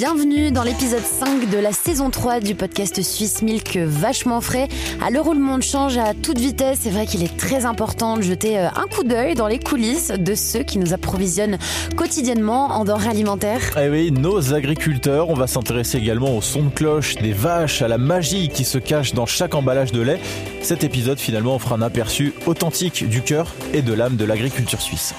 [0.00, 4.66] Bienvenue dans l'épisode 5 de la saison 3 du podcast Suisse Milk vachement frais.
[4.98, 8.16] À l'heure où le monde change à toute vitesse, c'est vrai qu'il est très important
[8.16, 11.58] de jeter euh, un coup d'œil dans les coulisses de ceux qui nous approvisionnent
[11.96, 13.60] quotidiennement en denrées alimentaires.
[13.78, 17.88] Eh oui, nos agriculteurs, on va s'intéresser également au son de cloche des vaches, à
[17.88, 20.20] la magie qui se cache dans chaque emballage de lait.
[20.62, 25.12] Cet épisode finalement offre un aperçu authentique du cœur et de l'âme de l'agriculture suisse.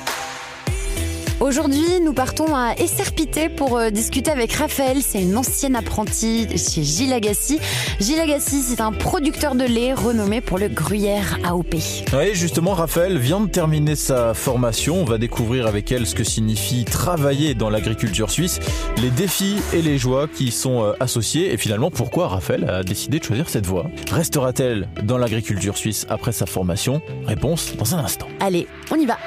[1.42, 4.98] Aujourd'hui, nous partons à Esserpité pour euh, discuter avec Raphaël.
[5.02, 7.60] C'est une ancienne apprentie chez Gilles Agassi.
[8.00, 11.74] Gilles Agassi, c'est un producteur de lait renommé pour le gruyère AOP.
[12.14, 15.02] Oui, justement, Raphaël vient de terminer sa formation.
[15.02, 18.60] On va découvrir avec elle ce que signifie travailler dans l'agriculture suisse,
[19.02, 22.84] les défis et les joies qui y sont euh, associés et finalement pourquoi Raphaël a
[22.84, 23.88] décidé de choisir cette voie?
[24.12, 27.02] Restera-t-elle dans l'agriculture suisse après sa formation?
[27.26, 28.28] Réponse dans un instant.
[28.40, 29.18] Allez, on y va.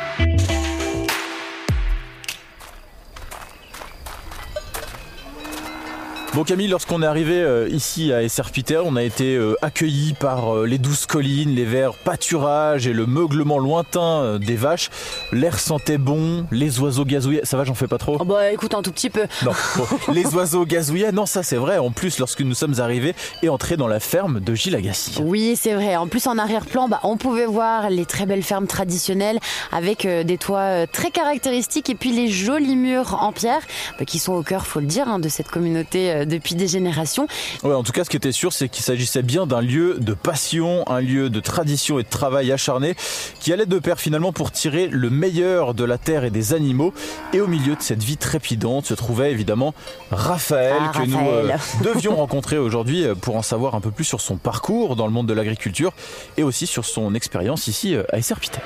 [6.34, 10.52] Bon Camille, lorsqu'on est arrivé euh, ici à Esserpiter, on a été euh, accueillis par
[10.52, 14.90] euh, les douces collines, les verts pâturages et le meuglement lointain des vaches.
[15.30, 17.44] L'air sentait bon, les oiseaux gazouillaient.
[17.44, 18.16] Ça va, j'en fais pas trop?
[18.18, 19.28] Oh bah écoute un tout petit peu.
[19.44, 21.12] Non, bon, les oiseaux gazouillaient.
[21.12, 21.78] Non, ça c'est vrai.
[21.78, 25.22] En plus, lorsque nous sommes arrivés et entrés dans la ferme de Gilles Agassi.
[25.22, 25.94] Oui, c'est vrai.
[25.94, 29.38] En plus, en arrière-plan, bah, on pouvait voir les très belles fermes traditionnelles
[29.70, 33.62] avec des toits très caractéristiques et puis les jolis murs en pierre
[34.00, 37.26] bah, qui sont au cœur, faut le dire, hein, de cette communauté depuis des générations.
[37.62, 40.14] Ouais, en tout cas, ce qui était sûr, c'est qu'il s'agissait bien d'un lieu de
[40.14, 42.94] passion, un lieu de tradition et de travail acharné
[43.40, 46.92] qui allait de pair finalement pour tirer le meilleur de la terre et des animaux.
[47.32, 49.74] Et au milieu de cette vie trépidante se trouvait évidemment
[50.10, 51.10] Raphaël Ah, que Raphaël.
[51.10, 54.96] nous euh, devions rencontrer aujourd'hui euh, pour en savoir un peu plus sur son parcours
[54.96, 55.92] dans le monde de l'agriculture
[56.36, 58.58] et aussi sur son expérience ici euh, à Esserpité.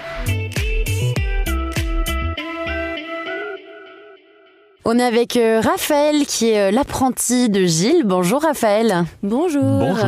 [4.91, 8.05] On est avec euh, Raphaël qui est euh, l'apprenti de Gilles.
[8.07, 9.05] Bonjour Raphaël.
[9.23, 9.63] Bonjour.
[9.63, 10.07] Bonjour.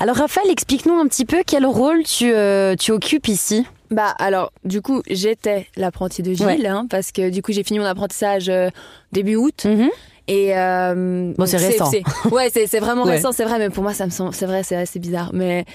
[0.00, 3.64] Alors Raphaël, explique-nous un petit peu quel rôle tu, euh, tu occupes ici.
[3.92, 6.66] Bah alors, du coup, j'étais l'apprenti de Gilles, Ouais.
[6.66, 8.68] hein, parce que du coup, j'ai fini mon apprentissage euh,
[9.12, 9.64] début août.
[9.64, 9.90] Mhm.
[10.26, 11.88] Et euh, Bon, c'est récent.
[12.32, 13.12] ouais, c'est c'est vraiment Ouais.
[13.12, 15.30] récent, c'est vrai, mais pour moi, ça me semble, c'est vrai, c'est assez bizarre.
[15.34, 15.66] Mais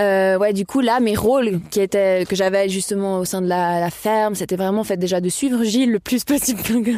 [0.00, 3.48] euh, ouais, du coup, là, mes rôles qui étaient que j'avais justement au sein de
[3.48, 6.90] la, la ferme, c'était vraiment en fait déjà de suivre Gilles le plus possible que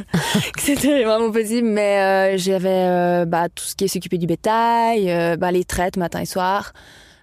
[0.58, 1.68] c'était vraiment possible.
[1.68, 5.64] Mais euh, j'avais euh, bah, tout ce qui est s'occuper du bétail, euh, bah, les
[5.64, 6.72] traites matin et soir.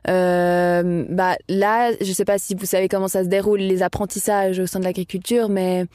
[0.08, 4.60] Euh, bah là, je sais pas si vous savez comment ça se déroule les apprentissages
[4.60, 5.86] au sein de l'agriculture, mais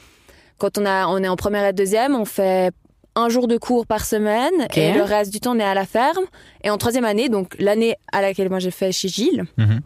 [0.57, 2.71] quand on a, on est en première et deuxième, on fait
[3.15, 5.85] un jour de cours par semaine et le reste du temps on est à la
[5.85, 6.25] ferme.
[6.63, 9.79] Et en troisième année, donc l'année à laquelle moi j'ai fait chez Gilles, Mhm.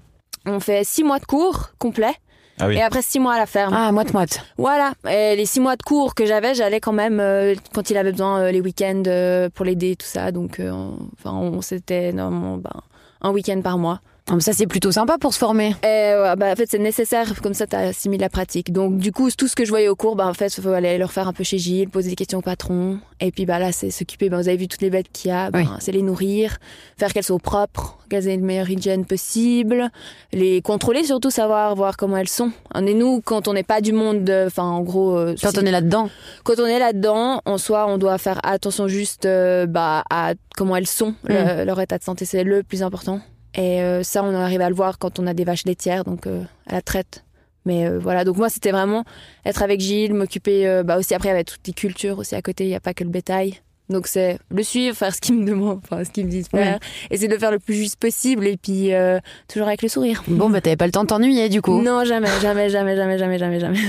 [0.48, 2.16] on fait six mois de cours complets
[2.60, 2.76] Ah oui.
[2.78, 3.74] et après six mois à la ferme.
[3.78, 4.42] Ah, moite-moite.
[4.58, 4.94] Voilà.
[5.10, 8.12] Et les six mois de cours que j'avais, j'allais quand même euh, quand il avait
[8.12, 10.32] besoin euh, les week-ends euh, pour l'aider tout ça.
[10.32, 12.82] Donc, euh, on- enfin, on, c'était normalement ben,
[13.22, 14.00] un week-end par mois.
[14.32, 15.76] Ah, Ça c'est plutôt sympa pour se former.
[15.84, 18.72] Et ouais, bah, en fait, c'est nécessaire, comme ça, tu assimiles la pratique.
[18.72, 20.70] Donc, du coup, tout ce que je voyais au cours, bah, en fait, il faut
[20.70, 23.00] aller le refaire un peu chez Gilles, poser des questions au patron.
[23.22, 24.30] Et puis, bah, là, c'est s'occuper.
[24.30, 25.68] Bah, vous avez vu toutes les bêtes qu'il y a, bah, Oui.
[25.80, 26.58] c'est les nourrir,
[26.98, 29.90] faire qu'elles soient propres, qu'elles aient le meilleure hygiène possible,
[30.32, 32.52] les contrôler, surtout savoir, voir comment elles sont.
[32.76, 35.66] Et nous, quand on n'est pas du monde, de- enfin, en gros, euh, Quand on
[35.66, 36.10] est là-dedans.
[36.44, 40.76] quand on est là-dedans, en soi, on doit faire attention juste euh, bah, à comment
[40.76, 41.16] elles sont.
[41.24, 43.22] Le- leur état de santé, c'est le plus important.
[43.56, 46.28] Et euh, ça, on arrive à le voir quand on a des vaches laitières, donc
[46.28, 47.24] euh, à la traite.
[47.66, 49.04] Mais euh, voilà, donc moi, c'était vraiment
[49.46, 52.66] être avec Gilles, m'occuper euh, bah, aussi après avec toutes les cultures aussi à côté,
[52.66, 53.60] il n'y a pas que le bétail.
[53.90, 56.48] Donc c'est le suivre, faire ce qu'il me demande, enfin ce qu'il me dit de
[56.48, 56.80] faire,
[57.10, 60.24] essayer de le faire le plus juste possible et puis euh, toujours avec le sourire.
[60.28, 61.82] Bon, bah t'avais pas le temps de t'ennuyer du coup.
[61.82, 63.80] Non, jamais, jamais, jamais, jamais, jamais, jamais, jamais.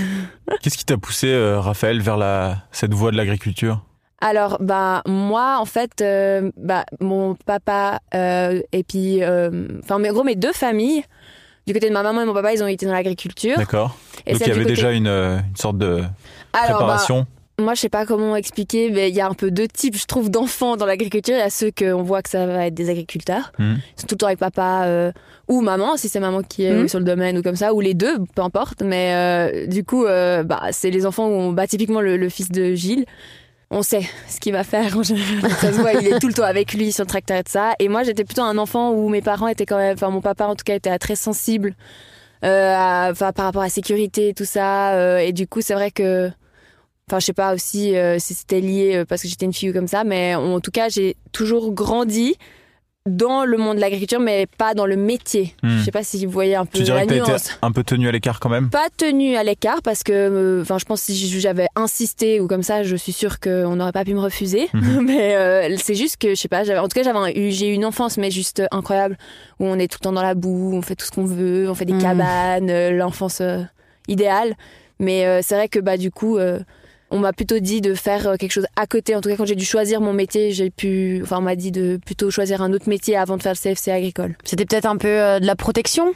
[0.63, 3.85] Qu'est-ce qui t'a poussé, euh, Raphaël, vers la, cette voie de l'agriculture?
[4.21, 9.51] Alors, bah, moi, en fait, euh, bah, mon papa, euh, et puis, euh,
[9.83, 11.03] enfin, mais en gros, mes deux familles,
[11.67, 13.57] du côté de ma maman et mon papa, ils ont été dans l'agriculture.
[13.57, 13.97] D'accord.
[14.27, 16.03] Et Donc il y avait côté- déjà une, euh, une sorte de
[16.53, 17.27] Alors, bah, préparation.
[17.59, 20.05] moi, je sais pas comment expliquer, mais il y a un peu deux types, je
[20.05, 21.35] trouve, d'enfants dans l'agriculture.
[21.35, 23.53] Il y a ceux qu'on voit que ça va être des agriculteurs.
[23.59, 23.79] Mhm.
[23.97, 25.13] Ils sont tout le temps avec papa euh,
[25.49, 26.89] ou maman, si c'est maman qui est Mhm.
[26.89, 28.83] sur le domaine ou comme ça, ou les deux, peu importe.
[28.83, 32.29] Mais euh, du coup, euh, bah, c'est les enfants où on, bah, typiquement le, le
[32.29, 33.07] fils de Gilles.
[33.71, 34.97] On sait ce qu'il va faire
[36.01, 37.73] il est tout le temps avec lui sur le tracteur et tout ça.
[37.79, 40.47] Et moi, j'étais plutôt un enfant où mes parents étaient quand même, enfin mon papa
[40.47, 41.75] en tout cas était très sensible
[42.45, 44.95] euh, enfin, par rapport à la sécurité et tout ça.
[44.95, 46.31] euh, et du coup, c'est vrai que
[47.09, 49.73] Enfin, je sais pas aussi euh, si c'était lié euh, parce que j'étais une fille
[49.73, 52.37] comme ça, mais en tout cas, j'ai toujours grandi
[53.17, 55.55] dans le monde de l'agriculture, mais pas dans le métier.
[55.63, 55.79] Hmm.
[55.79, 57.59] Je sais pas si vous voyez un peu Tu dirais la que t'as été nuance.
[57.63, 60.79] un peu tenu à l'écart quand même Pas tenu à l'écart parce que, euh, enfin,
[60.79, 64.05] je pense que si j'avais insisté ou comme ça, je suis sûre qu'on n'aurait pas
[64.05, 64.69] pu me refuser.
[64.73, 65.01] Mhm.
[65.07, 67.73] mais euh, c'est juste que, je sais pas, en tout cas, j'avais eu, j'ai eu
[67.75, 69.17] une enfance, mais juste incroyable,
[69.59, 71.69] où on est tout le temps dans la boue, on fait tout ce qu'on veut,
[71.71, 72.03] on fait des Mhm.
[72.03, 73.61] cabanes, euh, l'enfance euh,
[74.09, 74.55] idéale.
[74.99, 76.39] Mais c'est vrai que, bah, du coup,
[77.11, 79.15] on m'a plutôt dit de faire euh, quelque chose à côté.
[79.15, 81.73] En tout cas, quand j'ai dû choisir mon métier, j'ai pu, enfin, on m'a dit
[81.73, 84.37] de plutôt choisir un autre métier avant de faire le CFC agricole.
[84.45, 86.13] C'était peut-être un peu euh, de la protection?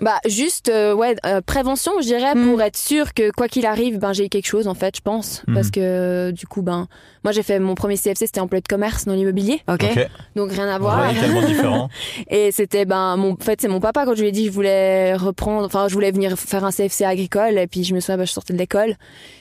[0.00, 2.48] Bah juste euh, ouais euh, prévention je dirais Mm.
[2.50, 5.00] pour être sûr que quoi qu'il arrive ben j'ai eu quelque chose en fait je
[5.00, 5.54] pense Mhm.
[5.54, 6.86] parce que euh, du coup ben
[7.24, 9.84] moi j'ai fait mon premier CFC c'était employé de commerce dans l'immobilier Ok.
[9.84, 10.08] Ok.
[10.36, 11.88] donc rien à voir Radicalement différent.
[12.28, 14.48] et c'était ben mon en fait c'est mon papa quand je lui ai dit que
[14.50, 17.98] je voulais reprendre enfin je voulais venir faire un CFC agricole et puis je me
[18.00, 18.94] souviens ben, je sortais de l'école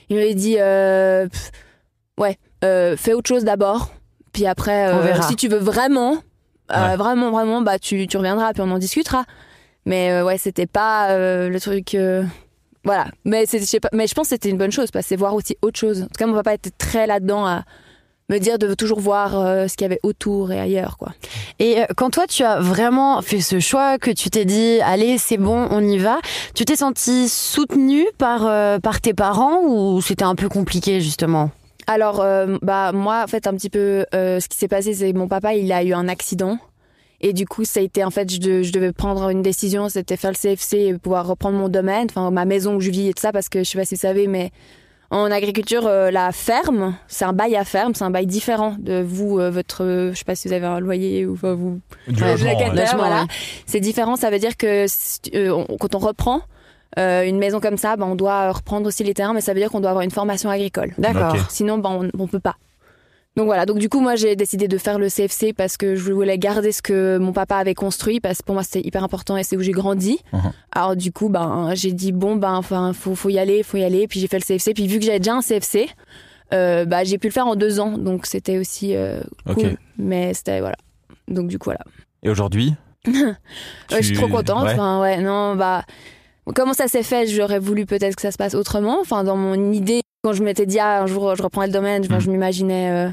[0.09, 1.51] il m'avait dit euh, pff,
[2.19, 3.91] ouais euh, fais autre chose d'abord
[4.33, 5.21] puis après On euh, verra.
[5.27, 6.17] si tu veux vraiment
[6.71, 6.95] euh, Ouais.
[6.97, 9.23] vraiment vraiment bah tu tu reviendras puis on en discutera
[9.87, 12.23] mais euh, ouais c'était pas euh, le truc euh,
[12.83, 13.07] voilà.
[13.25, 15.15] Mais je sais pas mais je pense que c'était une bonne chose parce que c'est
[15.15, 16.03] voir aussi autre chose.
[16.03, 17.63] En tout cas mon papa était très là dedans à
[18.29, 21.13] me dire de toujours voir euh, ce qu'il y avait autour et ailleurs quoi.
[21.59, 25.37] Et quand toi, tu as vraiment fait ce choix, que tu t'es dit, allez, c'est
[25.37, 26.19] bon, on y va,
[26.53, 31.49] tu t'es senti soutenue par, euh, par tes parents ou c'était un peu compliqué, justement?
[31.87, 35.17] Alors, euh, bah moi, en fait, un petit peu, ce qui s'est passé, c'est que
[35.17, 36.59] mon papa, il a eu un accident.
[37.21, 39.89] Et du coup, ça a été, en fait, je, de- je devais prendre une décision,
[39.89, 43.09] c'était faire le CFC et pouvoir reprendre mon domaine, enfin, ma maison où je vis
[43.09, 44.51] et tout ça, parce que je sais pas si vous savez, mais
[45.09, 49.01] en agriculture, euh, la ferme, c'est un bail à ferme, c'est un bail différent de
[49.01, 51.79] vous, euh, votre, euh, je sais pas si vous avez un loyer ou enfin, vous,
[52.07, 52.81] Du Ouais, logement, locataire, ouais.
[52.81, 53.21] Logement, voilà.
[53.21, 53.27] ouais.
[53.65, 54.85] C'est différent, ça veut dire que
[55.35, 56.41] euh, on- quand on reprend
[56.99, 59.59] euh, une maison comme ça, bah, on doit reprendre aussi les terrains, mais ça veut
[59.59, 60.93] dire qu'on doit avoir une formation agricole.
[60.97, 61.35] D'accord.
[61.49, 62.55] Sinon, bah, on, on peut pas.
[63.37, 66.11] Donc voilà, donc du coup moi j'ai décidé de faire le CFC parce que je
[66.11, 69.37] voulais garder ce que mon papa avait construit parce que pour moi c'était hyper important
[69.37, 70.19] et c'est où j'ai grandi.
[70.33, 70.51] Mhm.
[70.71, 73.83] Alors du coup ben j'ai dit bon ben enfin faut faut y aller, faut y
[73.83, 75.87] aller puis j'ai fait le CFC puis vu que j'avais déjà un CFC
[76.53, 79.21] euh, bah j'ai pu le faire en deux ans donc c'était aussi euh,
[79.53, 80.75] cool mais c'était voilà
[81.27, 81.81] donc du coup voilà.
[82.23, 82.73] Et aujourd'hui?
[83.07, 83.35] Ouais,
[83.91, 84.63] je suis trop contente.
[84.65, 84.73] ouais.
[84.73, 85.83] Enfin, ouais, non, bah,
[86.55, 87.27] comment ça s'est fait?
[87.27, 88.97] J'aurais voulu peut-être que ça se passe autrement.
[88.99, 92.03] Enfin, dans mon idée, quand je m'étais dit, ah, un jour, je reprends le domaine,
[92.05, 92.21] enfin, Mm.
[92.21, 93.09] je m'imaginais euh,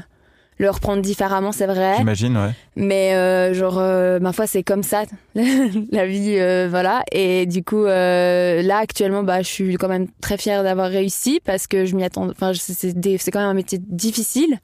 [0.57, 1.95] le reprendre différemment, c'est vrai.
[1.97, 2.51] J'imagine, ouais.
[2.77, 5.03] Mais, euh, genre, euh, ma foi, c'est comme ça,
[5.35, 7.03] la vie, euh, voilà.
[7.11, 11.41] Et du coup, euh, là, actuellement, bah, je suis quand même très fière d'avoir réussi
[11.43, 12.29] parce que je m'y attends.
[12.29, 14.59] Enfin, c'est- c'est des- c'est quand même un métier difficile.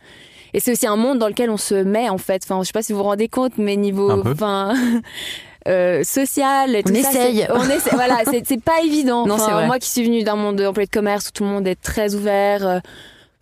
[0.54, 2.42] Et c'est aussi un monde dans lequel on se met, en fait.
[2.46, 4.74] Enfin, je sais pas si vous vous rendez compte, mais niveau, enfin,
[5.68, 7.46] euh, social On tout essaye.
[7.50, 7.90] On essaie.
[7.96, 9.26] voilà, c'est pas évident.
[9.26, 9.68] Non, Enfin, c'est vrai.
[9.68, 12.16] Moi qui suis venue d'un monde employé de commerce où tout le monde est très
[12.16, 12.66] ouvert.
[12.68, 12.80] euh,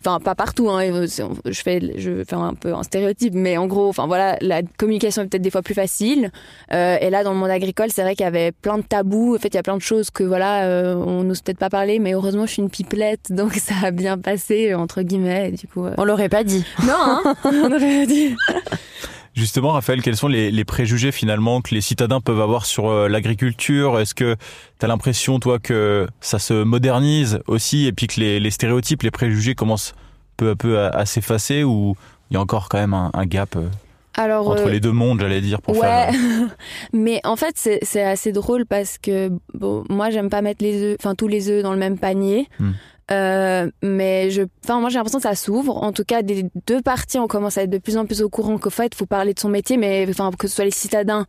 [0.02, 3.66] Enfin, pas partout, hein, c'est- je fais, je fais un peu un stéréotype, mais en
[3.66, 6.30] gros, enfin voilà, la communication est peut-être des fois plus facile.
[6.72, 9.34] Euh, et là, dans le monde agricole, c'est vrai qu'il y avait plein de tabous.
[9.36, 11.68] En fait, il y a plein de choses que voilà, euh, on n'ose peut-être pas
[11.68, 15.50] parler, mais heureusement, je suis une pipelette, donc ça a bien passé entre guillemets.
[15.50, 16.64] Et du coup, euh, On l'aurait pas dit.
[16.86, 18.34] non, hein, on aurait dit.
[19.40, 23.08] Justement, Raphaël, quels sont les, les préjugés finalement que les citadins peuvent avoir sur euh,
[23.08, 23.98] l'agriculture?
[23.98, 24.36] Est-ce que
[24.78, 29.02] tu as l'impression, toi, que ça se modernise aussi et puis que les, les stéréotypes,
[29.02, 29.94] les préjugés commencent
[30.36, 31.96] peu à peu à, à s'effacer ou
[32.30, 33.70] il y a encore quand même un, un gap euh,
[34.14, 36.12] Alors, entre euh, les deux mondes, j'allais dire, pour ouais, faire...
[36.92, 40.96] mais en fait c'est assez drôle parce que bon, moi j'aime pas mettre les œufs,
[41.00, 42.46] enfin tous les œufs dans le même panier.
[42.58, 42.72] Hmm.
[43.12, 45.76] Euh, mais je, enfin moi j'ai l'impression que ça s'ouvre.
[45.82, 48.28] En tout cas, des deux parties, on commence à être de plus en plus au
[48.28, 51.26] courant qu'au fait, faut parler de son métier, mais enfin que ce soit les citadins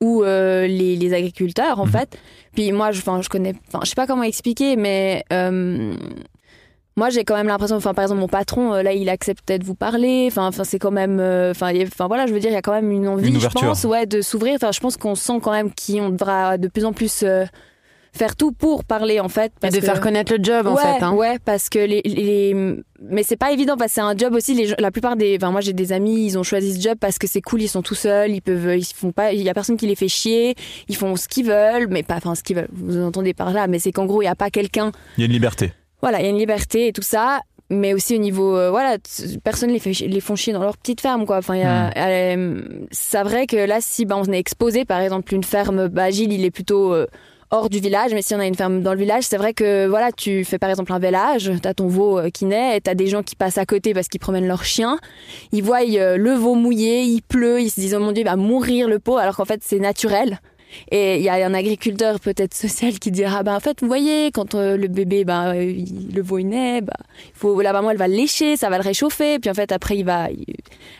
[0.00, 1.92] ou euh, les, les agriculteurs en Mhm.
[1.92, 2.18] fait.
[2.54, 5.94] Puis moi, je, enfin je connais, enfin je sais pas comment expliquer, mais euh,
[6.98, 9.74] moi, j'ai quand même l'impression, enfin, par exemple, mon patron, là, il acceptait de vous
[9.74, 10.26] parler.
[10.30, 11.20] Enfin, enfin, c'est quand même,
[11.50, 11.72] enfin,
[12.06, 14.04] voilà, je veux dire, il y a quand même une envie, Une je pense, ouais,
[14.04, 14.56] de s'ouvrir.
[14.56, 17.24] Enfin, je pense qu'on sent quand même qu'on devra de plus en plus
[18.14, 19.52] faire tout pour parler, en fait.
[19.62, 21.02] Et de que- faire connaître le job, en fait.
[21.02, 21.12] hein.
[21.12, 22.54] ouais, parce que les, les,
[23.02, 24.54] mais c'est pas évident parce que c'est un job aussi.
[24.54, 26.98] Les, gens- la plupart des, enfin, moi, j'ai des amis, ils ont choisi ce job
[27.00, 29.48] parce que c'est cool, ils sont tout seuls, ils peuvent, ils font pas, il y
[29.48, 30.54] a personne qui les fait chier,
[30.88, 32.68] ils font ce qu'ils veulent, mais pas, enfin, ce qu'ils veulent.
[32.72, 35.24] Vous entendez par là, mais c'est qu'en gros, il y a pas quelqu'un Il y
[35.24, 35.72] a une liberté.
[36.02, 37.40] voilà, il y a une liberté et tout ça,
[37.70, 38.98] mais aussi au niveau, euh, voilà,
[39.42, 41.38] personne les fait, les font chier dans leur petite ferme, quoi.
[41.38, 41.90] Enfin, il y a,
[42.36, 46.10] euh, c'est vrai que là, si bah, on est exposé, par exemple, une ferme, bah,
[46.10, 47.06] Gilles, il est plutôt euh,
[47.52, 49.86] hors du village, mais si on a une ferme dans le village, c'est vrai que
[49.86, 53.06] voilà, tu fais par exemple un village, t'as ton veau euh, qui naît, t'as des
[53.06, 54.98] gens qui passent à côté parce qu'ils promènent leur chien,
[55.52, 58.26] ils voient euh, le veau mouillé, il pleut, ils se disent oh mon dieu, il
[58.26, 60.40] va mourir le pot, alors qu'en fait c'est naturel.
[60.90, 64.30] Et il y a un agriculteur peut-être social qui dira, bah en fait, vous voyez,
[64.32, 66.92] quand euh, le bébé, bah, euh, il- le veau il naît, bah,
[67.26, 69.70] il faut, la maman elle va le lécher, ça va le réchauffer, puis en fait
[69.72, 70.44] après il va, il-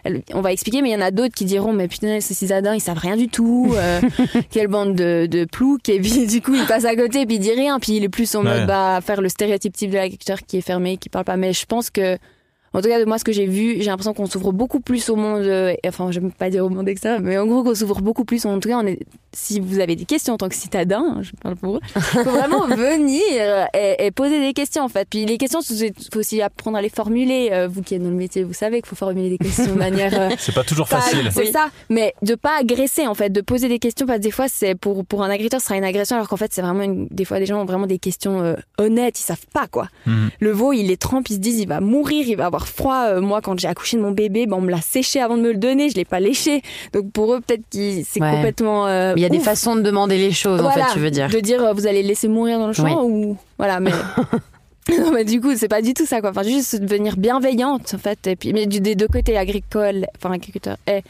[0.04, 2.34] elle- on va expliquer, mais il y en a d'autres qui diront, mais putain, ces
[2.34, 4.00] cisadins, ils savent rien du tout, euh,
[4.50, 7.40] quelle bande de, de ploucs, et puis du coup il passe à côté, puis il
[7.40, 8.58] dit rien, puis il est plus en Ouais.
[8.58, 11.36] mode, bah, faire le stéréotype type de l'agriculteur qui est fermé, qui parle pas.
[11.36, 12.18] Mais je pense que
[12.74, 15.08] en tout cas, de moi, ce que j'ai vu, j'ai l'impression qu'on s'ouvre beaucoup plus
[15.10, 17.62] au monde, euh, enfin, je ne vais pas dire au monde extérieur, mais en gros,
[17.62, 18.44] qu'on s'ouvre beaucoup plus.
[18.46, 19.00] En tout cas, on est,
[19.34, 22.66] si vous avez des questions en tant que citadin, je parle pour eux, faut vraiment
[22.66, 23.20] venir
[23.74, 25.06] et, et poser des questions, en fait.
[25.08, 27.50] Puis les questions, il faut aussi apprendre à les formuler.
[27.52, 29.72] Euh, vous qui êtes dans le métier, vous savez qu'il faut formuler des questions de
[29.78, 30.12] manière.
[30.18, 31.28] euh, C'est pas toujours pas- facile.
[31.32, 34.30] C'est ça, mais de pas agresser en fait, de poser des questions parce que des
[34.30, 36.82] fois c'est pour pour un agresseur ce sera une agression alors qu'en fait c'est vraiment
[36.82, 39.88] une- des fois des gens ont vraiment des questions euh, honnêtes, ils savent pas quoi.
[40.06, 40.30] Mhm.
[40.40, 43.04] Le veau il est trempe, ils se disent il va mourir, il va avoir froid.
[43.08, 45.42] Euh, moi quand j'ai accouché de mon bébé, ben, on me l'a séché avant de
[45.42, 46.62] me le donner, je l'ai pas léché.
[46.92, 48.30] Donc pour eux peut-être que c'est Ouais.
[48.30, 48.86] complètement.
[48.86, 51.28] euh, Il y a des façons de demander les choses, en fait, tu veux dire.
[51.28, 53.92] De dire euh, vous allez le laisser mourir dans le champ ou voilà mais.
[54.98, 56.30] Non, mais du coup, c'est pas du tout ça, quoi.
[56.30, 58.26] Enfin, juste devenir bienveillante, en fait.
[58.26, 61.02] Et puis, mais du, des deux côtés, agricole, enfin, agriculteur et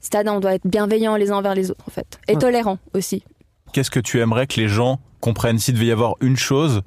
[0.00, 2.20] citadin, on doit être bienveillant les uns envers les autres, en fait.
[2.28, 2.38] Et Ouais.
[2.38, 3.24] tolérant aussi.
[3.72, 5.58] Qu'est-ce que tu aimerais que les gens comprennent?
[5.58, 6.82] S'il devait y avoir une chose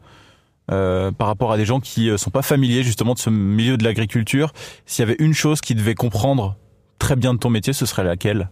[0.71, 3.77] euh, par rapport à des gens qui euh, sont pas familiers justement de ce milieu
[3.77, 4.51] de l'agriculture
[4.85, 6.55] S'il y avait une chose qu'ils devaient comprendre
[6.99, 8.49] très bien de ton métier, ce serait laquelle?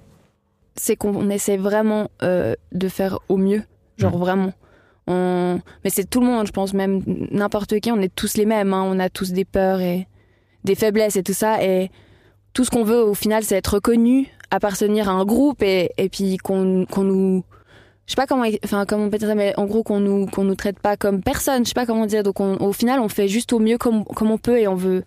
[0.76, 3.64] C'est qu'on essaie vraiment euh, de faire au mieux.
[3.98, 4.20] Genre Mhm.
[4.20, 4.54] vraiment.
[5.08, 5.60] On...
[5.84, 8.74] Mais c'est tout le monde, je pense, même n'importe qui, on est tous les mêmes.
[8.74, 8.84] hein.
[8.86, 10.08] On a tous des peurs et
[10.64, 11.64] des faiblesses et tout ça.
[11.64, 11.90] Et
[12.54, 16.10] tout ce qu'on veut, au final, c'est être reconnu, appartenir à un groupe et, et
[16.10, 17.44] puis qu'on qu'on nous.
[18.08, 20.26] Je sais pas comment, enfin, comment on peut dire ça, mais en gros, qu'on nous,
[20.28, 21.64] qu'on nous traite pas comme personne.
[21.66, 22.24] Je sais pas comment dire.
[22.24, 24.76] Donc, on- au final, on fait juste au mieux comme, comme on peut et on
[24.76, 25.04] veut,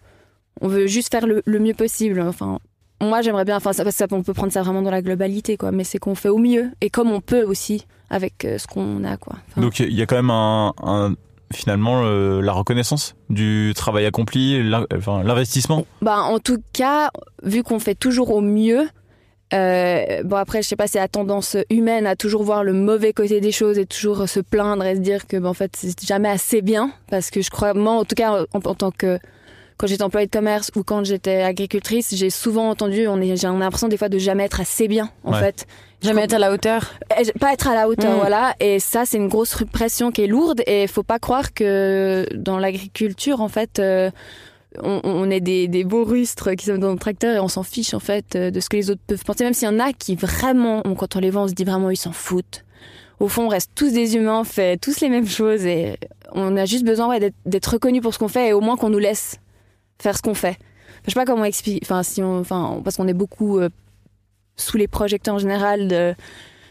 [0.60, 2.20] on veut juste faire le, le mieux possible.
[2.20, 2.58] Enfin,
[3.02, 5.72] moi, j'aimerais bien, enfin, ça, parce peut prendre ça vraiment dans la globalité, quoi.
[5.72, 9.02] Mais c'est qu'on fait au mieux et comme on peut aussi avec euh, ce qu'on
[9.04, 9.36] a, quoi.
[9.48, 11.14] Enfin, Donc il y a quand même un, un-
[11.54, 15.86] finalement euh, la reconnaissance du travail accompli, l'in- enfin, l'investissement.
[16.02, 17.10] Bah, en tout cas,
[17.42, 18.86] vu qu'on fait toujours au mieux,
[19.52, 23.12] euh, bon après, je sais pas, c'est la tendance humaine à toujours voir le mauvais
[23.12, 26.00] côté des choses et toujours se plaindre et se dire que, bah, en fait, c'est
[26.06, 26.92] jamais assez bien.
[27.10, 29.18] Parce que je crois, moi, en tout cas, en, en tant que
[29.76, 33.46] quand j'étais employée de commerce ou quand j'étais agricultrice, j'ai souvent entendu, on est, j'ai
[33.48, 35.38] l'impression des fois de jamais être assez bien, en Ouais.
[35.40, 35.66] fait.
[36.02, 36.92] Jamais être à la hauteur.
[37.18, 38.18] Eh, pas être à la hauteur, Mm.
[38.20, 38.54] voilà.
[38.60, 40.62] Et ça, c'est une grosse pression qui est lourde.
[40.66, 44.10] Et faut pas croire que dans l'agriculture, en fait, euh,
[44.82, 47.92] on, est des, des beaux rustres qui sont dans le tracteur et on s'en fiche,
[47.94, 49.44] en fait, euh, de ce que les autres peuvent penser.
[49.44, 51.90] Même s'il y en a qui vraiment, quand on les voit, on se dit vraiment,
[51.90, 52.64] ils s'en foutent.
[53.18, 55.98] Au fond, on reste tous des humains, on fait tous les mêmes choses et
[56.32, 58.88] on a juste besoin ouais, d'être- reconnus pour ce qu'on fait et au moins qu'on
[58.90, 59.36] nous laisse
[60.00, 60.56] faire ce qu'on fait.
[61.04, 61.80] Je sais pas comment expliquer.
[61.82, 63.68] Enfin, si on, enfin, parce qu'on est beaucoup euh,
[64.56, 66.14] sous les projecteurs en général de,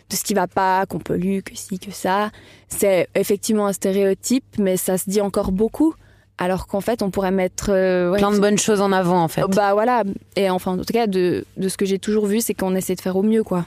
[0.09, 2.31] de ce qui va pas, qu'on pollue, que ci, que ça.
[2.67, 5.93] C'est effectivement un stéréotype, mais ça se dit encore beaucoup.
[6.41, 9.27] Alors qu'en fait, on pourrait mettre euh, ouais, Plein de bonnes choses en avant, en
[9.27, 9.41] fait.
[9.49, 10.03] Bah voilà.
[10.37, 12.95] Et enfin, en tout cas, de, de ce que j'ai toujours vu, c'est qu'on essaie
[12.95, 13.65] de faire au mieux, quoi.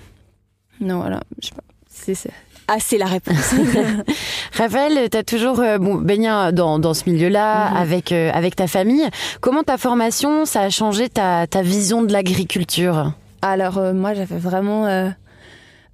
[0.80, 1.20] Non, voilà.
[1.40, 1.62] Je sais pas.
[1.90, 2.30] C'est c'est
[2.68, 3.54] assez la réponse.
[4.56, 7.76] Raphaël, tu as toujours euh, bon, baigné dans, dans ce milieu-là Mhm.
[7.76, 9.06] avec, euh, avec ta famille.
[9.40, 13.12] Comment ta formation, ça a changé ta, ta vision de l'agriculture?
[13.42, 14.86] Alors moi j'avais vraiment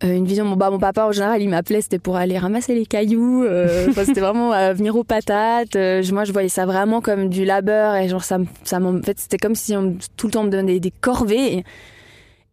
[0.02, 0.44] une vision.
[0.44, 3.44] Mon, bah, mon papa en général il m'appelait c'était pour aller ramasser les cailloux.
[3.44, 5.76] euh, c'était vraiment euh, venir aux patates.
[5.76, 9.18] Euh, moi je voyais ça vraiment comme du labeur et genre ça ça en fait
[9.18, 9.74] c'était comme si
[10.16, 11.64] tout le temps on me donnait des corvées.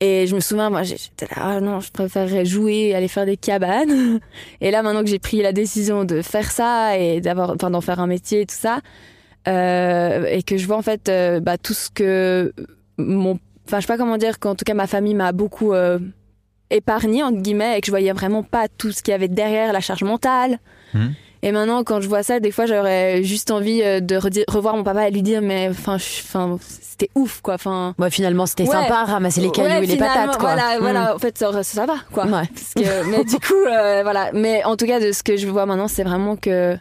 [0.01, 3.37] Et, je me souviens, moi, j'étais là, ah non, je préférerais jouer, aller faire des
[3.37, 4.19] cabanes.
[4.61, 7.79] Et là, maintenant que j'ai pris la décision de faire ça et d'avoir, enfin, d'en
[7.79, 8.81] faire un métier et tout ça,
[9.47, 12.51] euh, et que je vois en fait euh, bah, tout ce que
[12.97, 13.37] mon
[13.67, 15.73] enfin je sais pas comment dire qu'en tout cas ma famille m'a beaucoup
[16.71, 19.27] euh, épargné entre guillemets et que je voyais vraiment pas tout ce qu'il y avait
[19.27, 20.59] derrière la charge mentale
[20.93, 21.13] Mhm.
[21.43, 24.15] et maintenant quand je vois ça des fois j'aurais juste envie euh, de
[24.51, 28.69] revoir mon papa et lui dire mais enfin c'était ouf quoi enfin finalement, c'était Ouais.
[28.71, 30.53] sympa, ramasser les cailloux Ouais, et les patates, quoi.
[30.55, 32.31] voilà voilà en fait ça, ça va quoi Ouais.
[32.53, 35.47] parce que mais du coup euh, voilà mais en tout cas de ce que je
[35.47, 36.77] vois maintenant c'est vraiment que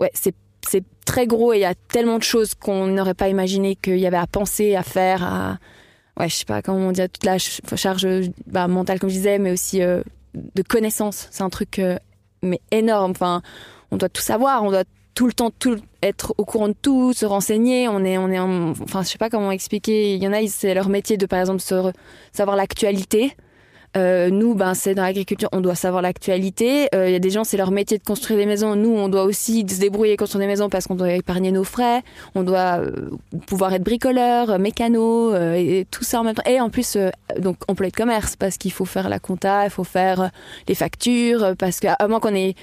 [0.00, 0.34] ouais c'est
[0.68, 3.98] c'est très gros et il y a tellement de choses qu'on n'aurait pas imaginé qu'il
[3.98, 5.58] y avait à penser à faire à
[6.18, 8.06] ouais je sais pas comment on dit toute la ch- charge
[8.46, 10.02] bah, mentale comme je disais mais aussi euh,
[10.34, 11.98] de connaissances c'est un truc euh,
[12.42, 13.10] mais énorme.
[13.12, 13.42] Enfin
[13.90, 14.62] on doit tout savoir.
[14.64, 17.88] On doit tout le temps tout être au courant de tout se renseigner.
[17.88, 20.14] On est on est en- enfin je sais pas comment expliquer.
[20.14, 21.92] Il y en a c'est leur métier de par exemple se
[22.32, 23.34] savoir l'actualité
[23.96, 26.88] Euh, nous, ben, c'est dans l'agriculture, on doit savoir l'actualité.
[26.94, 28.76] Euh, Il y a des gens, c'est leur métier de construire des maisons.
[28.76, 32.02] Nous, on doit aussi se débrouiller construire des maisons parce qu'on doit épargner nos frais.
[32.34, 33.10] On doit euh,
[33.46, 36.42] pouvoir être bricoleur, euh, mécano, euh, et tout ça en même temps.
[36.46, 39.70] Et en plus, euh, donc, employé de commerce parce qu'il faut faire la compta, il
[39.70, 40.28] faut faire euh,
[40.68, 42.54] les factures, euh, parce qu'à moins qu'on ait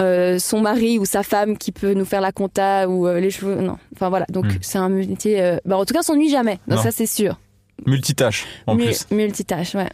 [0.00, 3.30] euh, son mari ou sa femme qui peut nous faire la compta ou euh, les
[3.30, 3.56] cheveux.
[3.56, 4.26] Non, enfin voilà.
[4.30, 4.58] Donc, Mm.
[4.62, 5.42] c'est un métier.
[5.42, 6.58] euh, ben, en tout cas, on s'ennuie jamais.
[6.68, 7.38] Donc, ça, c'est sûr.
[7.86, 9.06] Multitâche, en plus.
[9.10, 9.88] Multitâche, ouais.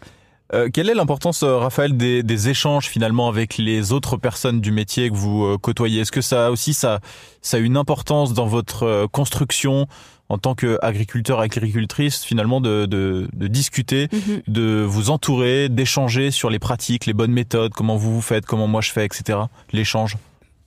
[0.52, 4.72] Euh, quelle est l'importance, euh, Raphaël, des, des échanges finalement avec les autres personnes du
[4.72, 6.02] métier que vous euh, côtoyez?
[6.02, 7.00] Est-ce que ça aussi, ça,
[7.40, 9.86] ça a une importance dans votre construction
[10.28, 14.42] en tant qu'agriculteur, agricultrice, finalement, de, de, de discuter, Mhm.
[14.48, 18.66] de vous entourer, d'échanger sur les pratiques, les bonnes méthodes, comment vous vous faites, comment
[18.66, 19.38] moi je fais, etc.
[19.72, 20.16] L'échange?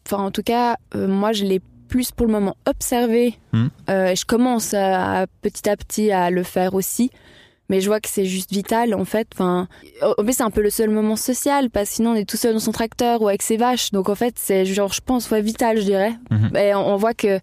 [0.09, 3.37] enfin en tout cas, euh, moi je l'ai plus pour le moment observé.
[3.89, 7.09] Euh, je commence à- petit à petit à le faire aussi.
[7.69, 9.27] Mais je vois que c'est juste vital en fait.
[9.33, 9.67] Enfin,
[10.01, 12.37] en plus c'est un peu le seul moment social parce que sinon on est tout
[12.37, 13.91] seul dans son tracteur ou avec ses vaches.
[13.91, 16.13] Donc en fait c'est genre je pense ouais, vital je dirais.
[16.31, 16.55] Mhm.
[16.55, 17.39] Et on, on voit que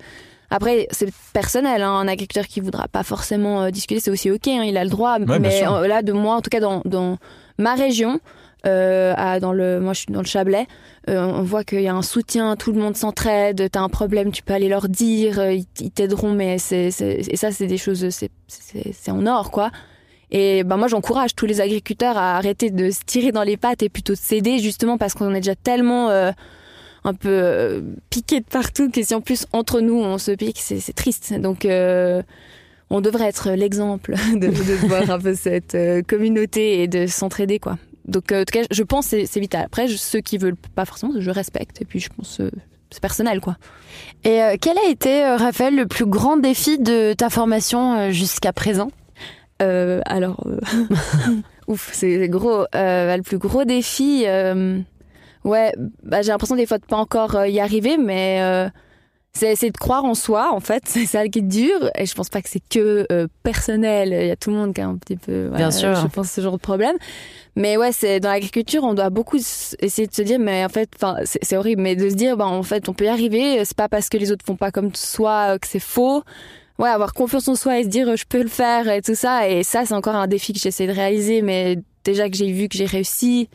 [0.51, 1.83] après c'est personnel.
[1.83, 4.49] Hein, un agriculteur qui voudra pas forcément euh, discuter c'est aussi ok.
[4.49, 5.19] hein, il a le droit.
[5.19, 7.19] mais euh, là de moi en tout cas dans, dans
[7.59, 8.19] ma région,
[8.67, 10.67] euh, à- dans le moi je suis dans le Chablais.
[11.11, 13.69] Euh, on voit qu'il y a un soutien, tout le monde s'entraide.
[13.71, 17.37] T'as un problème, tu peux aller leur dire, euh, ils ils t'aideront, mais c'est et
[17.37, 18.09] ça c'est des choses,
[18.49, 19.71] c'est en or quoi.
[20.37, 23.85] Et ben moi j'encourage tous les agriculteurs à arrêter de se tirer dans les pattes
[23.85, 26.33] et plutôt de s'aider justement parce qu'on est déjà tellement euh,
[27.05, 30.59] un peu euh, piqué de partout que si en plus entre nous on se pique,
[30.61, 31.33] c'est triste.
[31.35, 32.21] Donc euh,
[32.91, 34.49] on devrait être l'exemple de,
[34.89, 37.79] voir un peu cette euh, communauté et de s'entraider quoi.
[38.05, 39.63] Donc en tout cas je pense que c'est- vital.
[39.67, 42.41] Après ceux qui veulent pas forcément, je respecte et puis je pense
[42.91, 43.57] c'est personnel quoi.
[44.25, 48.91] Et quel a été, Raphaël, le plus grand défi de ta formation jusqu'à présent?
[49.63, 50.59] Euh, alors, euh,
[51.69, 52.67] ouf, c'est gros.
[52.75, 54.25] Euh, le plus gros défi,
[55.45, 58.71] ouais, bah, j'ai l'impression des fois de pas encore y arriver, mais
[59.33, 60.85] c'est de croire en soi, en fait.
[60.87, 61.91] C'est ça qui est dur.
[61.97, 63.07] Et je pense pas que c'est que
[63.43, 64.09] personnel.
[64.13, 65.95] Il y a tout le monde qui a un petit peu, voilà, Bien sûr.
[65.97, 66.97] je pense, ce genre de problème.
[67.57, 70.91] Mais ouais, c'est dans l'agriculture, on doit beaucoup essayer de se dire, mais en fait,
[70.97, 73.65] enfin, c'est horrible, mais de se dire, bah, en fait, on peut y arriver.
[73.65, 76.25] C'est pas parce que les autres font pas comme soi que c'est faux
[76.79, 79.15] ouais, avoir confiance en soi et se dire euh, je peux le faire et tout
[79.15, 79.49] ça.
[79.49, 82.69] Et ça, c'est encore un défi que j'essaie de réaliser, mais déjà que j'ai vu
[82.69, 83.49] que j'ai réussi,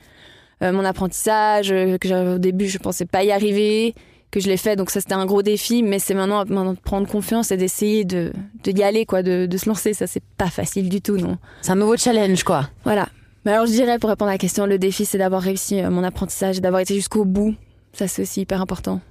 [0.62, 3.94] euh, mon apprentissage, euh, que au début je pensais pas y arriver,
[4.32, 6.80] que je l'ai fait, donc ça c'était un gros défi, mais c'est maintenant, maintenant de
[6.80, 8.32] prendre confiance et d'essayer de,
[8.64, 9.94] de y aller, quoi, de, de se lancer.
[9.94, 11.38] Ça, c'est pas facile du tout, non.
[11.62, 12.70] C'est un nouveau challenge, quoi.
[12.84, 13.10] Voilà.
[13.46, 16.04] Mais alors je dirais, pour répondre à la question, le défi c'est d'avoir réussi mon
[16.04, 17.56] apprentissage et d'avoir été jusqu'au bout.
[17.94, 19.02] Ça, c'est aussi hyper important.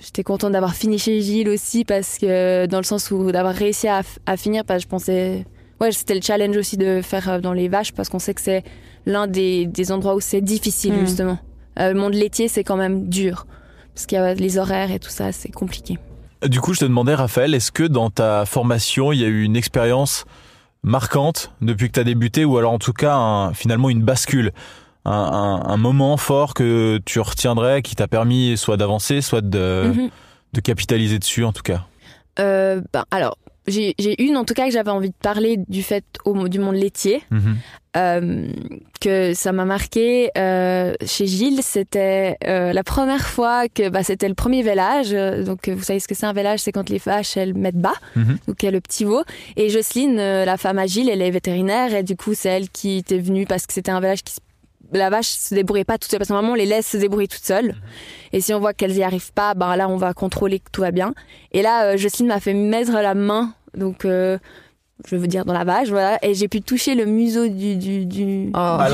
[0.00, 3.86] J'étais contente d'avoir fini chez Gilles aussi parce que dans le sens où d'avoir réussi
[3.88, 5.46] à, à finir parce que je pensais
[5.80, 8.40] ouais c'était le challenge aussi de faire euh, dans les vaches parce qu'on sait que
[8.40, 8.64] c'est
[9.06, 11.06] l'un des, des endroits où c'est difficile Mm.
[11.06, 11.38] justement.
[11.78, 13.46] Euh, le monde laitier c'est quand même dur
[13.94, 15.98] parce qu'il y a les horaires et tout ça c'est compliqué.
[16.46, 19.44] Du coup, je te demandais, Raphaël, est-ce que dans ta formation, il y a eu
[19.44, 20.24] une expérience
[20.82, 24.52] marquante depuis que tu as débuté, ou alors en tout cas, un- finalement, une bascule?
[25.04, 29.84] Un, un- un moment fort que tu retiendrais, qui t'a permis soit d'avancer, soit de,
[29.94, 30.10] Mhm.
[30.52, 31.84] de capitaliser dessus, en tout cas
[32.40, 33.36] Euh, ben, alors
[33.66, 36.74] j'ai une en tout cas que j'avais envie de parler du fait au, du monde
[36.76, 37.22] laitier.
[37.30, 37.56] Mhm.
[37.96, 38.48] euh,
[39.00, 41.62] que ça m'a marqué euh, chez Gilles.
[41.62, 45.12] C'était euh, la première fois que bah, c'était le premier vélage.
[45.44, 47.94] Donc vous savez ce que c'est un vélage, c'est quand les vaches elles mettent bas,
[48.16, 48.38] Mhm.
[48.48, 49.22] donc il y a le petit veau.
[49.56, 52.96] Et Jocelyne, la femme à Gilles, elle est vétérinaire et du coup c'est elle qui
[52.98, 54.40] était venue parce que c'était un vélage qui se
[54.92, 57.28] la vache se débrouillait pas toute seule parce que normalement on les laisse se débrouiller
[57.28, 57.74] toutes seules.
[58.32, 60.80] Et si on voit qu'elles y arrivent pas ben là on va contrôler que tout
[60.82, 61.14] va bien.
[61.52, 64.38] Et là euh, Jocelyne m'a fait mettre la main donc euh,
[65.08, 66.18] je veux dire dans la vache voilà.
[66.22, 68.58] Et j'ai pu toucher le museau du du, du Oh.
[68.58, 68.88] À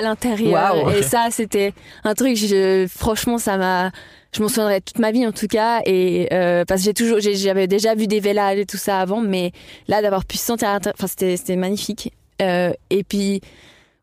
[0.00, 0.54] l'intérieur.
[0.54, 1.72] à et ça c'était
[2.04, 3.90] un truc je, franchement ça m'a
[4.32, 5.80] je m'en souviendrai toute ma vie en tout cas.
[5.86, 9.00] Et euh, parce que j'ai toujours j'ai- j'avais déjà vu des vélages et tout ça
[9.00, 9.50] avant mais
[9.88, 12.12] là d'avoir pu se sentir à l'intérieur enfin c'était c'était magnifique.
[12.42, 13.40] Euh, et puis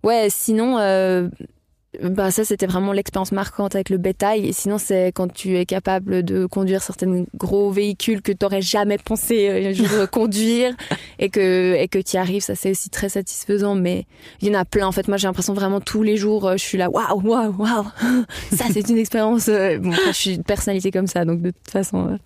[0.04, 1.30] ouais sinon euh,
[2.02, 4.48] bah ça c'était vraiment l'expérience marquante avec le bétail.
[4.48, 8.62] Et sinon c'est quand tu es capable de conduire certains gros véhicules que tu n'aurais
[8.62, 10.76] jamais pensé euh, un jour conduire
[11.20, 13.76] et que et que tu y arrives ça c'est aussi très satisfaisant.
[13.76, 14.06] Mais
[14.42, 14.88] il y en a plein.
[14.88, 17.56] En fait moi j'ai l'impression vraiment tous les jours euh, je suis là waouh waouh
[17.58, 17.86] waouh.
[18.52, 21.52] Ça c'est une expérience euh, bon après, je suis une personnalité comme ça donc de
[21.52, 22.18] toute façon euh,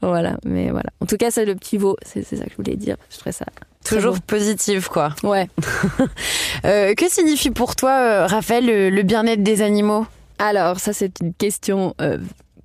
[0.00, 0.38] voilà.
[0.44, 0.90] Mais voilà.
[1.00, 2.96] En tout cas c'est le petit veau c'est ça que je voulais dire.
[3.10, 3.46] Je trouvais ça
[3.84, 5.14] Toujours positif, quoi.
[5.22, 5.48] ouais
[6.64, 10.06] Euh, que signifie pour toi, euh, Raphaël, le, le bien-être des animaux?
[10.38, 12.18] Alors, ça, c'est une question euh,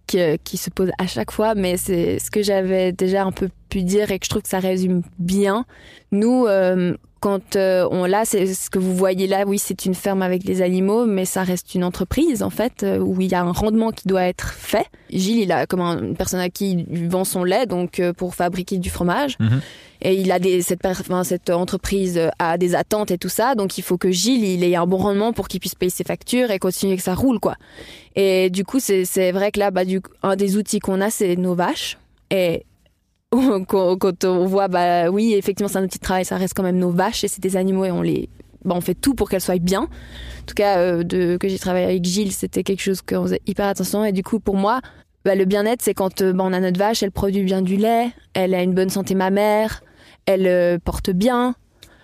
[0.05, 3.49] qui, qui se pose à chaque fois, mais c'est ce que j'avais déjà un peu
[3.69, 5.65] pu dire et que je trouve que ça résume bien.
[6.11, 9.95] Nous, euh, quand euh, on là, c'est ce que vous voyez là, oui, c'est une
[9.95, 13.35] ferme avec des animaux, mais ça reste une entreprise en fait euh, où il y
[13.35, 14.85] a un rendement qui doit être fait.
[15.11, 18.13] Gilles, il a comme un- une personne à qui il vend son lait, donc euh,
[18.13, 19.61] pour fabriquer du fromage, Mhm.
[20.01, 23.55] et il a des cette per- enfin, cette entreprise a des attentes et tout ça,
[23.55, 26.03] donc il faut que Gilles il ait un bon rendement pour qu'il puisse payer ses
[26.03, 27.55] factures et continuer que ça roule quoi.
[28.15, 31.09] Et du coup, c'est c'est vrai que là, bah du un des outils qu'on a,
[31.09, 31.97] c'est nos vaches
[32.29, 32.65] et
[33.67, 36.77] quand, on voit, bah oui, effectivement, c'est un outil de travail, ça reste quand même
[36.77, 38.29] nos vaches et c'est des animaux et on les,
[38.63, 39.81] bah, on fait tout pour qu'elles soient bien.
[39.81, 43.41] En tout cas, euh, de, que j'ai travaillé avec Gilles, c'était quelque chose qu'on faisait
[43.45, 44.79] hyper attention et du coup, pour moi,
[45.25, 47.75] bah, le bien-être, c'est quand euh, bah, on a notre vache, elle produit bien du
[47.75, 49.83] lait, elle a une bonne santé mammaire,
[50.25, 51.55] elle euh, porte bien.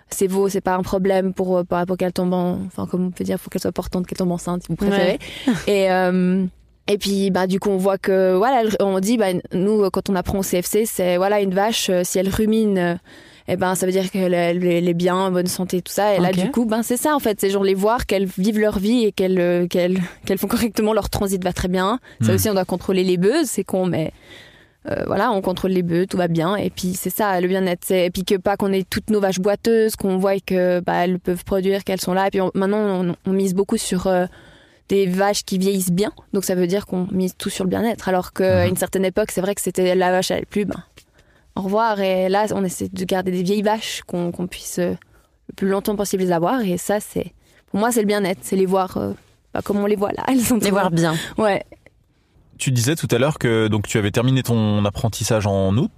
[0.09, 3.11] C'est beau, c'est pas un problème pour, pour, pour qu'elle tombe en, enfin, comme on
[3.11, 5.17] peut dire, pour qu'elle soit portante, qu'elle tombe enceinte, si vous préférez.
[5.65, 6.45] Et, euh,
[6.87, 10.15] et puis, bah, du coup, on voit que, voilà, on dit, bah, nous, quand on
[10.15, 12.95] apprend au CFC, c'est, voilà, une vache, euh, si elle rumine, euh,
[13.47, 16.15] eh ben, ça veut dire qu'elle elle- est bien, en bonne santé, tout ça.
[16.15, 17.39] Et là, du coup, ben, c'est ça, en fait.
[17.41, 20.93] C'est genre les voir, qu'elles vivent leur vie et qu'elles, euh, qu'elles, qu'elles font correctement
[20.93, 21.99] leur transit va très bien.
[22.21, 22.35] Ça Mhm.
[22.35, 24.11] aussi, on doit contrôler les bœufs, c'est con, mais,
[24.89, 26.55] euh, voilà, on contrôle les bœufs, tout va bien.
[26.55, 27.89] Et puis, c'est ça, le bien-être.
[27.91, 31.19] Et puis que pas qu'on ait toutes nos vaches boiteuses, qu'on voit que, bah, elles
[31.19, 32.27] peuvent produire, qu'elles sont là.
[32.27, 34.25] Et puis, on- maintenant, on, on mise beaucoup sur, euh,
[34.93, 36.11] des vaches qui vieillissent bien.
[36.33, 38.07] Donc ça veut dire qu'on mise tout sur le bien-être.
[38.09, 38.69] Alors qu'à Mhm.
[38.69, 40.83] une certaine époque, c'est vrai que c'était la vache, elle est plus, ben,
[41.55, 41.99] au revoir.
[41.99, 44.93] Et là, on essaie de garder des vieilles vaches qu'on puisse euh,
[45.49, 46.61] le plus longtemps possible les avoir.
[46.61, 47.33] Et ça, c'est,
[47.71, 48.39] pour moi, c'est le bien-être.
[48.43, 49.13] C'est les voir euh,
[49.53, 50.23] bah, comme on les voit là.
[50.29, 51.15] Elles sont Les trop- voir bien.
[51.37, 51.63] Ouais,
[52.59, 55.91] Tu disais tout à l'heure que donc tu avais terminé ton apprentissage en août.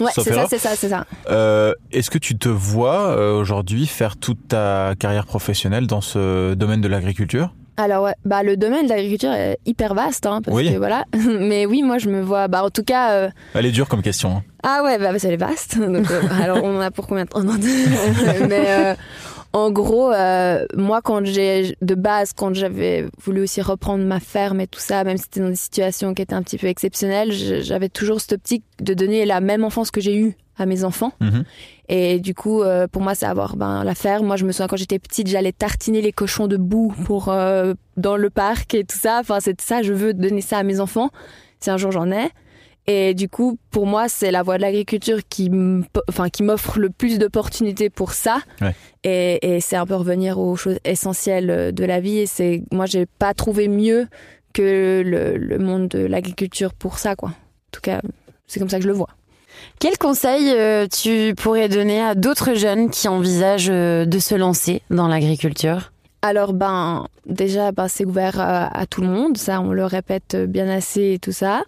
[0.00, 1.06] ouais c'est ça, c'est ça, c'est ça.
[1.30, 6.54] Euh, Est-ce que tu te vois euh, aujourd'hui faire toute ta carrière professionnelle dans ce
[6.54, 7.54] domaine de l'agriculture?
[7.80, 10.70] Alors ouais, bah le domaine de l'agriculture est hyper vaste, hein, parce Oui.
[10.72, 11.04] que voilà.
[11.40, 14.02] Mais oui, moi je me vois, bah en tout cas, euh, Elle est dure comme
[14.02, 14.36] question.
[14.36, 14.42] hein.
[14.62, 15.78] Ah ouais, bah, c'est vaste.
[15.78, 17.40] Donc, euh, alors on en a pour combien de temps?
[18.48, 18.94] Mais euh,
[19.52, 24.60] en gros, euh, moi quand j'ai de base, quand j'avais voulu aussi reprendre ma ferme
[24.60, 27.32] et tout ça, même si c'était dans des situations qui étaient un petit peu exceptionnelles,
[27.32, 31.12] j'avais toujours cette optique de donner la même enfance que j'ai eue à mes enfants.
[31.20, 31.44] Mhm.
[31.88, 34.26] Et du coup, euh, pour moi, c'est avoir ben, la ferme.
[34.26, 37.74] Moi, je me souviens quand j'étais petite, j'allais tartiner les cochons de boue pour euh,
[37.96, 39.18] dans le parc et tout ça.
[39.20, 39.82] Enfin, c'est ça.
[39.82, 41.10] Je veux donner ça à mes enfants.
[41.58, 42.30] Si un jour j'en ai.
[42.92, 45.50] Et du coup, pour moi, c'est la voie de l'agriculture qui,
[46.08, 48.38] enfin, qui m'offre le plus d'opportunités pour ça.
[48.60, 48.74] Ouais.
[49.04, 52.18] Et, et c'est un peu revenir aux choses essentielles euh, de la vie.
[52.18, 54.08] Et c'est, moi, j'ai pas trouvé mieux
[54.52, 57.28] que le, le monde de l'agriculture pour ça, quoi.
[57.28, 58.00] En tout cas,
[58.48, 59.10] c'est comme ça que je le vois.
[59.78, 64.82] Quel conseil euh, tu pourrais donner à d'autres jeunes qui envisagent euh, de se lancer
[64.90, 65.92] dans l'agriculture?
[66.22, 70.36] Alors ben déjà ben, c'est ouvert à, à tout le monde, ça on le répète
[70.36, 71.62] bien assez et tout ça.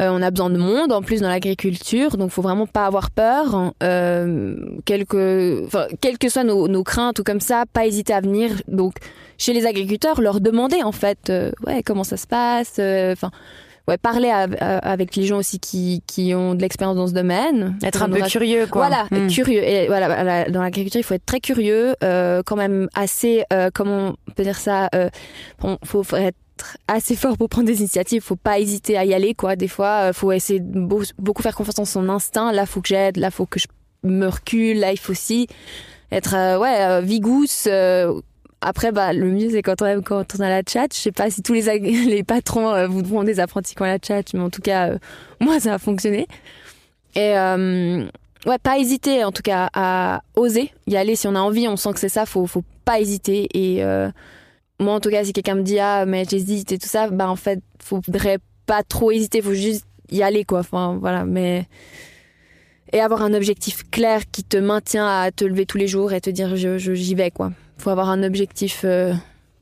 [0.00, 3.10] Euh, on a besoin de monde en plus dans l'agriculture, donc faut vraiment pas avoir
[3.10, 3.72] peur.
[3.82, 8.14] Euh, quel que, enfin, quelles que soient nos, nos craintes ou comme ça, pas hésiter
[8.14, 8.50] à venir.
[8.68, 8.94] Donc
[9.38, 12.76] chez les agriculteurs, leur demander en fait, euh, ouais comment ça se passe.
[12.78, 13.30] euh, Enfin
[13.88, 17.12] ouais parler à- à- avec les gens aussi qui, qui ont de l'expérience dans ce
[17.14, 17.76] domaine.
[17.82, 18.86] Être un peu curieux, quoi.
[18.88, 19.26] voilà, Hmm.
[19.26, 19.62] curieux.
[19.62, 24.14] Et voilà, dans l'agriculture, il faut être très curieux, euh, quand même assez, euh, comment
[24.28, 25.08] on peut dire ça, euh,
[25.60, 26.16] bon, faut, faut
[26.62, 28.22] être assez fort pour prendre des initiatives.
[28.22, 29.56] Faut pas hésiter à y aller, quoi.
[29.56, 32.52] Des fois, euh, faut essayer de beau- beaucoup faire confiance en son instinct.
[32.52, 33.16] Là, faut que j'aide.
[33.16, 33.66] Là, faut que je
[34.04, 34.78] me recule.
[34.78, 35.48] Là, il faut aussi
[36.10, 37.64] être, euh, ouais, euh, vigousse.
[37.68, 38.20] euh,
[38.60, 40.86] après, bah, le mieux, c'est quand on, quand on a la chat.
[40.94, 43.98] Je sais pas si tous les, les patrons vous font des apprentis qui ont la
[44.00, 44.90] chat, mais en tout cas,
[45.40, 46.26] moi, ça a fonctionné.
[47.16, 51.16] Et, ouais, pas hésiter, en tout cas, à oser y aller.
[51.16, 53.48] Si on a envie, on sent que c'est ça, faut, faut pas hésiter.
[53.54, 53.82] Et
[54.82, 57.28] moi, en tout cas, si quelqu'un me dit, ah, mais j'hésite et tout ça, bah,
[57.28, 60.60] en fait, faudrait pas trop hésiter, faut juste y aller, quoi.
[60.60, 61.66] Enfin, voilà, mais.
[62.92, 66.20] Et avoir un objectif clair qui te maintient à te lever tous les jours et
[66.20, 67.52] te dire, je, j'y vais, quoi.
[67.78, 69.14] Faut avoir un objectif, euh,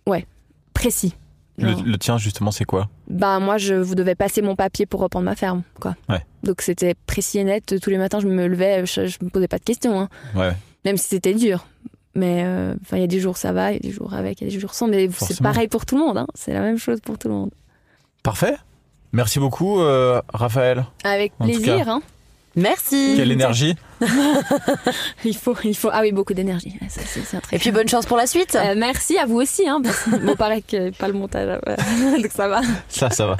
[0.06, 0.26] ouais,
[0.74, 1.14] précis.
[1.58, 2.88] Le tien justement c'est quoi?
[3.08, 5.94] Bah moi je vous devais passer mon papier pour reprendre ma ferme quoi.
[6.08, 6.24] Ouais.
[6.42, 7.74] Donc c'était précis et net.
[7.82, 10.08] Tous les matins je me levais, je, je me posais pas de questions, hein.
[10.34, 10.52] Ouais.
[10.86, 11.66] même si c'était dur.
[12.14, 14.14] Mais euh, enfin il y a des jours ça va, il y a des jours
[14.14, 14.88] avec, il y a des jours sans.
[14.88, 16.18] Mais c'est pareil pour tout le monde.
[16.18, 16.26] Hein.
[16.34, 17.50] C'est la même chose pour tout le monde.
[18.22, 18.56] Parfait.
[19.12, 20.84] Merci beaucoup euh, Raphaël.
[21.04, 21.88] Avec En plaisir.
[21.88, 22.02] Hein.
[22.56, 23.14] Merci.
[23.16, 23.76] Quelle énergie.
[25.24, 25.90] Il faut, il faut.
[25.92, 26.74] Ah oui beaucoup d'énergie.
[27.52, 28.56] Et puis bonne chance pour la suite.
[28.56, 29.68] Euh, merci à vous aussi.
[29.68, 31.60] Hein, parce que bon paraît que pas le montage.
[32.22, 32.62] Donc ça va.
[32.88, 33.36] Ça ça va.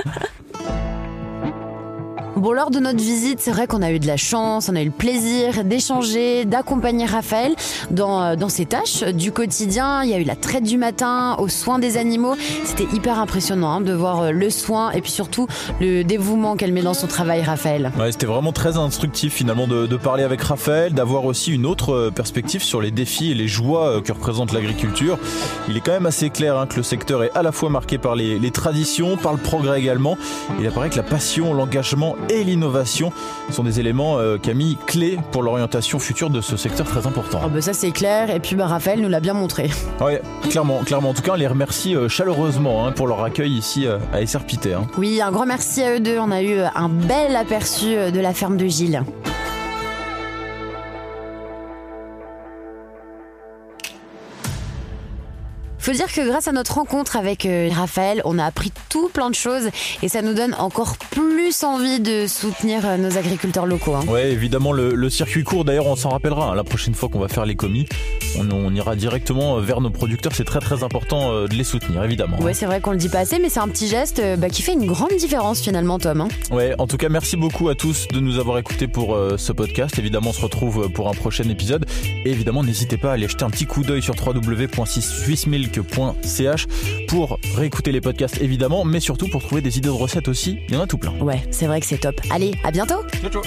[2.41, 4.81] Bon, lors de notre visite, c'est vrai qu'on a eu de la chance, on a
[4.81, 7.55] eu le plaisir d'échanger, d'accompagner Raphaël
[7.91, 10.03] dans, euh, ses tâches du quotidien.
[10.05, 12.37] Il y a eu la traite du matin, aux soins des animaux.
[12.65, 15.49] C'était hyper impressionnant hein, de voir euh, le soin et puis surtout
[15.83, 17.93] le dévouement qu'elle met dans son travail, Raphaël.
[18.11, 22.63] C'était vraiment très instructif finalement de, parler avec Raphaël, d'avoir aussi une autre euh, perspective
[22.63, 25.19] sur les défis et les joies que représente l'agriculture.
[25.69, 27.99] Il est quand même assez clair hein, que le secteur est à la fois marqué
[27.99, 30.17] par les traditions, par le progrès également.
[30.59, 33.13] Il apparaît que la passion, l'engagement et l'innovation
[33.51, 37.41] sont des éléments, euh, Camille, clés pour l'orientation future de ce secteur très important.
[37.45, 39.71] Oh bah ça c'est clair, et puis bah, Raphaël nous l'a bien montré.
[40.01, 40.13] Oui,
[40.49, 41.11] clairement, clairement.
[41.11, 44.23] En tout cas, on les remercie euh, chaleureusement hein, pour leur accueil ici euh, à
[44.23, 44.75] Esserpité.
[44.75, 44.87] Hein.
[44.97, 46.19] Oui, un grand merci à eux deux.
[46.19, 49.03] On a eu un bel aperçu de la ferme de Gilles.
[55.91, 59.29] Faut dire que grâce à notre rencontre avec euh, Raphaël, on a appris tout plein
[59.29, 59.71] de choses
[60.05, 63.97] et ça nous donne encore plus envie de soutenir euh, nos agriculteurs locaux.
[63.97, 64.05] Hein.
[64.07, 66.53] Ouais, évidemment, le, le circuit court, d'ailleurs, on s'en rappellera.
[66.53, 67.89] hein, la prochaine fois qu'on va faire les commis,
[68.39, 70.33] on, on ira directement vers nos producteurs.
[70.35, 72.39] C'est très très important euh, de les soutenir, évidemment.
[72.41, 74.49] Ouais, c'est vrai qu'on le dit pas assez, mais c'est un petit geste euh, bah,
[74.49, 76.21] qui fait une grande différence finalement, Tom.
[76.23, 76.29] hein.
[76.51, 79.53] Ouais, en tout cas, merci beaucoup à tous de nous avoir écoutés pour euh, ce
[79.53, 79.99] podcast.
[79.99, 81.87] Évidemment, on se retrouve pour un prochain épisode.
[82.25, 86.67] Et évidemment, n'hésitez pas à aller jeter un petit coup d'œil sur www.swissmilk.ch
[87.09, 90.59] pour réécouter les podcasts, évidemment, mais surtout pour trouver des idées de recettes aussi.
[90.69, 91.13] Il y en a tout plein.
[91.21, 92.21] Ouais, c'est vrai que c'est top.
[92.31, 93.43] Allez, à bientôt Ciao, ciao